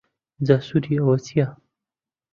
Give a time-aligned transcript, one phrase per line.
[0.47, 1.47] جا سوودی ئەوە چیە؟